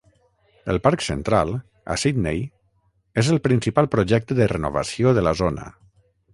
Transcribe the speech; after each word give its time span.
El 0.73 0.79
Parc 0.87 1.03
Central, 1.07 1.51
a 1.95 1.97
Sydney, 2.05 2.41
és 3.25 3.31
el 3.35 3.39
principal 3.51 3.91
projecte 3.97 4.41
de 4.43 4.51
renovació 4.57 5.17
de 5.19 5.29
la 5.29 5.39
zona. 5.47 5.71